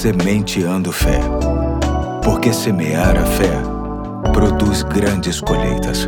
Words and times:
Sementeando 0.00 0.90
Fé. 0.92 1.20
Porque 2.24 2.54
semear 2.54 3.18
a 3.18 3.26
fé 3.26 3.52
produz 4.32 4.82
grandes 4.82 5.42
colheitas. 5.42 6.06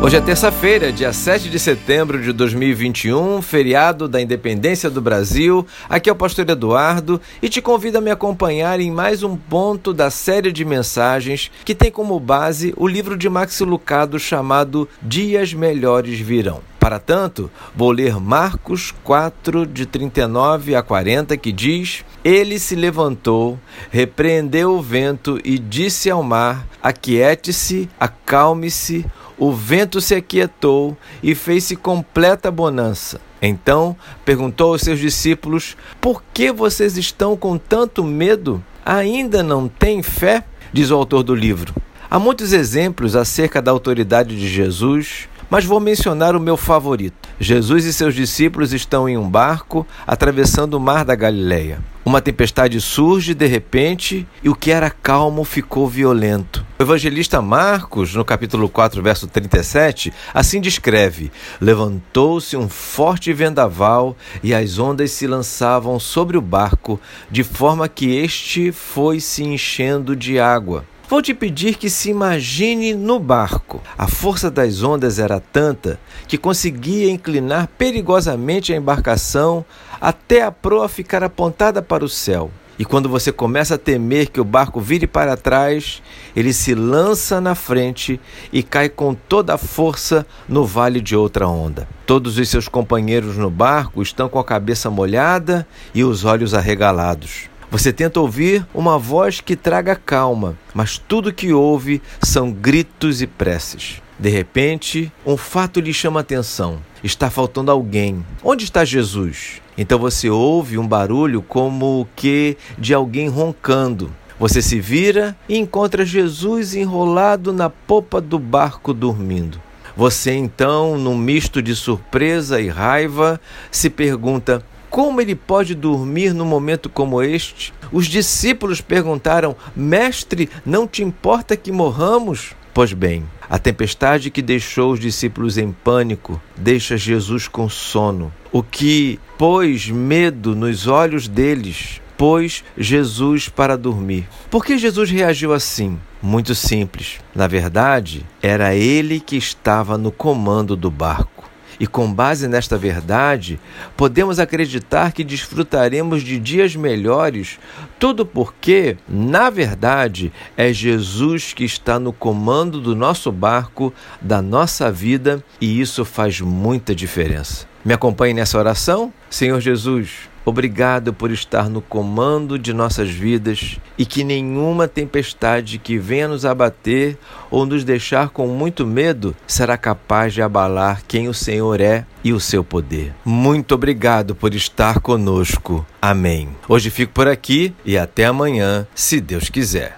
Hoje 0.00 0.16
é 0.16 0.20
terça-feira, 0.20 0.92
dia 0.92 1.12
7 1.12 1.50
de 1.50 1.58
setembro 1.58 2.22
de 2.22 2.32
2021, 2.32 3.42
feriado 3.42 4.06
da 4.06 4.22
Independência 4.22 4.88
do 4.88 5.00
Brasil. 5.00 5.66
Aqui 5.88 6.08
é 6.08 6.12
o 6.12 6.16
pastor 6.16 6.48
Eduardo 6.48 7.20
e 7.42 7.48
te 7.48 7.60
convido 7.60 7.98
a 7.98 8.00
me 8.00 8.12
acompanhar 8.12 8.78
em 8.78 8.92
mais 8.92 9.24
um 9.24 9.36
ponto 9.36 9.92
da 9.92 10.08
série 10.08 10.52
de 10.52 10.64
mensagens 10.64 11.50
que 11.64 11.74
tem 11.74 11.90
como 11.90 12.20
base 12.20 12.72
o 12.76 12.86
livro 12.86 13.16
de 13.16 13.28
Max 13.28 13.58
Lucado 13.58 14.20
chamado 14.20 14.88
Dias 15.02 15.52
Melhores 15.52 16.20
Virão. 16.20 16.71
Para 16.82 16.98
tanto, 16.98 17.48
vou 17.76 17.92
ler 17.92 18.18
Marcos 18.18 18.92
4, 19.04 19.64
de 19.66 19.86
39 19.86 20.74
a 20.74 20.82
40, 20.82 21.36
que 21.36 21.52
diz: 21.52 22.04
Ele 22.24 22.58
se 22.58 22.74
levantou, 22.74 23.56
repreendeu 23.88 24.72
o 24.72 24.82
vento 24.82 25.38
e 25.44 25.60
disse 25.60 26.10
ao 26.10 26.24
mar: 26.24 26.66
Aquiete-se, 26.82 27.88
acalme-se. 28.00 29.06
O 29.38 29.52
vento 29.52 30.00
se 30.00 30.16
aquietou 30.16 30.96
e 31.22 31.36
fez-se 31.36 31.76
completa 31.76 32.50
bonança. 32.50 33.20
Então 33.40 33.96
perguntou 34.24 34.72
aos 34.72 34.82
seus 34.82 34.98
discípulos: 34.98 35.76
Por 36.00 36.20
que 36.34 36.50
vocês 36.50 36.96
estão 36.96 37.36
com 37.36 37.56
tanto 37.56 38.02
medo? 38.02 38.60
Ainda 38.84 39.40
não 39.40 39.68
têm 39.68 40.02
fé? 40.02 40.42
Diz 40.72 40.90
o 40.90 40.96
autor 40.96 41.22
do 41.22 41.32
livro. 41.32 41.72
Há 42.10 42.18
muitos 42.18 42.52
exemplos 42.52 43.16
acerca 43.16 43.62
da 43.62 43.70
autoridade 43.70 44.36
de 44.36 44.46
Jesus, 44.46 45.28
mas 45.52 45.66
vou 45.66 45.78
mencionar 45.78 46.34
o 46.34 46.40
meu 46.40 46.56
favorito. 46.56 47.28
Jesus 47.38 47.84
e 47.84 47.92
seus 47.92 48.14
discípulos 48.14 48.72
estão 48.72 49.06
em 49.06 49.18
um 49.18 49.28
barco 49.28 49.86
atravessando 50.06 50.72
o 50.78 50.80
mar 50.80 51.04
da 51.04 51.14
Galileia. 51.14 51.78
Uma 52.02 52.22
tempestade 52.22 52.80
surge 52.80 53.34
de 53.34 53.46
repente 53.46 54.26
e 54.42 54.48
o 54.48 54.54
que 54.54 54.70
era 54.70 54.88
calmo 54.88 55.44
ficou 55.44 55.86
violento. 55.86 56.64
O 56.78 56.82
evangelista 56.82 57.42
Marcos, 57.42 58.14
no 58.14 58.24
capítulo 58.24 58.66
4, 58.66 59.02
verso 59.02 59.26
37, 59.26 60.10
assim 60.32 60.58
descreve: 60.58 61.30
Levantou-se 61.60 62.56
um 62.56 62.66
forte 62.66 63.30
vendaval 63.34 64.16
e 64.42 64.54
as 64.54 64.78
ondas 64.78 65.10
se 65.10 65.26
lançavam 65.26 66.00
sobre 66.00 66.38
o 66.38 66.40
barco, 66.40 66.98
de 67.30 67.44
forma 67.44 67.90
que 67.90 68.16
este 68.16 68.72
foi 68.72 69.20
se 69.20 69.44
enchendo 69.44 70.16
de 70.16 70.40
água. 70.40 70.86
Vou 71.12 71.20
te 71.20 71.34
pedir 71.34 71.76
que 71.76 71.90
se 71.90 72.08
imagine 72.08 72.94
no 72.94 73.18
barco. 73.18 73.82
A 73.98 74.08
força 74.08 74.50
das 74.50 74.82
ondas 74.82 75.18
era 75.18 75.38
tanta 75.38 76.00
que 76.26 76.38
conseguia 76.38 77.10
inclinar 77.10 77.68
perigosamente 77.76 78.72
a 78.72 78.76
embarcação 78.78 79.62
até 80.00 80.40
a 80.40 80.50
proa 80.50 80.88
ficar 80.88 81.22
apontada 81.22 81.82
para 81.82 82.02
o 82.02 82.08
céu. 82.08 82.50
E 82.78 82.84
quando 82.86 83.10
você 83.10 83.30
começa 83.30 83.74
a 83.74 83.78
temer 83.78 84.30
que 84.30 84.40
o 84.40 84.44
barco 84.44 84.80
vire 84.80 85.06
para 85.06 85.36
trás, 85.36 86.02
ele 86.34 86.54
se 86.54 86.74
lança 86.74 87.42
na 87.42 87.54
frente 87.54 88.18
e 88.50 88.62
cai 88.62 88.88
com 88.88 89.12
toda 89.12 89.52
a 89.52 89.58
força 89.58 90.26
no 90.48 90.64
vale 90.64 90.98
de 90.98 91.14
outra 91.14 91.46
onda. 91.46 91.86
Todos 92.06 92.38
os 92.38 92.48
seus 92.48 92.68
companheiros 92.68 93.36
no 93.36 93.50
barco 93.50 94.00
estão 94.00 94.30
com 94.30 94.38
a 94.38 94.44
cabeça 94.44 94.88
molhada 94.88 95.68
e 95.94 96.02
os 96.02 96.24
olhos 96.24 96.54
arregalados. 96.54 97.51
Você 97.72 97.90
tenta 97.90 98.20
ouvir 98.20 98.66
uma 98.74 98.98
voz 98.98 99.40
que 99.40 99.56
traga 99.56 99.96
calma, 99.96 100.58
mas 100.74 100.98
tudo 100.98 101.32
que 101.32 101.54
ouve 101.54 102.02
são 102.20 102.52
gritos 102.52 103.22
e 103.22 103.26
preces. 103.26 104.02
De 104.18 104.28
repente, 104.28 105.10
um 105.24 105.38
fato 105.38 105.80
lhe 105.80 105.90
chama 105.90 106.20
a 106.20 106.22
atenção. 106.22 106.80
Está 107.02 107.30
faltando 107.30 107.70
alguém. 107.70 108.22
Onde 108.44 108.64
está 108.64 108.84
Jesus? 108.84 109.62
Então 109.78 109.98
você 109.98 110.28
ouve 110.28 110.76
um 110.76 110.86
barulho 110.86 111.40
como 111.40 112.02
o 112.02 112.08
que 112.14 112.58
de 112.76 112.92
alguém 112.92 113.30
roncando. 113.30 114.12
Você 114.38 114.60
se 114.60 114.78
vira 114.78 115.34
e 115.48 115.56
encontra 115.56 116.04
Jesus 116.04 116.74
enrolado 116.74 117.54
na 117.54 117.70
popa 117.70 118.20
do 118.20 118.38
barco 118.38 118.92
dormindo. 118.92 119.58
Você 119.96 120.32
então, 120.32 120.98
num 120.98 121.16
misto 121.16 121.62
de 121.62 121.74
surpresa 121.74 122.60
e 122.60 122.68
raiva, 122.68 123.40
se 123.70 123.88
pergunta: 123.88 124.62
como 124.92 125.22
ele 125.22 125.34
pode 125.34 125.74
dormir 125.74 126.34
num 126.34 126.44
momento 126.44 126.90
como 126.90 127.22
este? 127.22 127.72
Os 127.90 128.06
discípulos 128.06 128.82
perguntaram: 128.82 129.56
Mestre, 129.74 130.50
não 130.66 130.86
te 130.86 131.02
importa 131.02 131.56
que 131.56 131.72
morramos? 131.72 132.54
Pois 132.74 132.92
bem, 132.92 133.24
a 133.48 133.58
tempestade 133.58 134.30
que 134.30 134.42
deixou 134.42 134.92
os 134.92 135.00
discípulos 135.00 135.56
em 135.56 135.72
pânico 135.72 136.40
deixa 136.54 136.98
Jesus 136.98 137.48
com 137.48 137.70
sono. 137.70 138.30
O 138.52 138.62
que 138.62 139.18
pôs 139.38 139.88
medo 139.88 140.54
nos 140.54 140.86
olhos 140.86 141.26
deles 141.26 142.02
pôs 142.18 142.62
Jesus 142.76 143.48
para 143.48 143.78
dormir. 143.78 144.28
Por 144.50 144.62
que 144.62 144.76
Jesus 144.76 145.10
reagiu 145.10 145.54
assim? 145.54 145.98
Muito 146.20 146.54
simples. 146.54 147.18
Na 147.34 147.46
verdade, 147.46 148.26
era 148.42 148.74
ele 148.74 149.20
que 149.20 149.36
estava 149.36 149.96
no 149.96 150.12
comando 150.12 150.76
do 150.76 150.90
barco. 150.90 151.50
E 151.78 151.86
com 151.86 152.12
base 152.12 152.48
nesta 152.48 152.76
verdade, 152.76 153.58
podemos 153.96 154.38
acreditar 154.38 155.12
que 155.12 155.24
desfrutaremos 155.24 156.22
de 156.22 156.38
dias 156.38 156.76
melhores, 156.76 157.58
tudo 157.98 158.24
porque, 158.24 158.96
na 159.08 159.50
verdade, 159.50 160.32
é 160.56 160.72
Jesus 160.72 161.52
que 161.52 161.64
está 161.64 161.98
no 161.98 162.12
comando 162.12 162.80
do 162.80 162.94
nosso 162.94 163.30
barco, 163.30 163.92
da 164.20 164.40
nossa 164.40 164.90
vida, 164.90 165.42
e 165.60 165.80
isso 165.80 166.04
faz 166.04 166.40
muita 166.40 166.94
diferença. 166.94 167.66
Me 167.84 167.92
acompanhe 167.92 168.32
nessa 168.32 168.58
oração? 168.58 169.12
Senhor 169.28 169.60
Jesus, 169.60 170.31
Obrigado 170.44 171.12
por 171.12 171.30
estar 171.30 171.68
no 171.68 171.80
comando 171.80 172.58
de 172.58 172.72
nossas 172.72 173.10
vidas 173.10 173.78
e 173.96 174.04
que 174.04 174.24
nenhuma 174.24 174.88
tempestade 174.88 175.78
que 175.78 175.98
venha 175.98 176.28
nos 176.28 176.44
abater 176.44 177.16
ou 177.50 177.66
nos 177.66 177.84
deixar 177.84 178.30
com 178.30 178.46
muito 178.46 178.86
medo 178.86 179.34
será 179.46 179.76
capaz 179.76 180.32
de 180.32 180.42
abalar 180.42 181.02
quem 181.06 181.28
o 181.28 181.34
Senhor 181.34 181.80
é 181.80 182.04
e 182.24 182.32
o 182.32 182.40
seu 182.40 182.62
poder. 182.62 183.12
Muito 183.24 183.74
obrigado 183.74 184.34
por 184.34 184.54
estar 184.54 185.00
conosco. 185.00 185.84
Amém. 186.00 186.48
Hoje 186.68 186.90
fico 186.90 187.12
por 187.12 187.28
aqui 187.28 187.74
e 187.84 187.98
até 187.98 188.24
amanhã, 188.24 188.86
se 188.94 189.20
Deus 189.20 189.48
quiser. 189.48 189.90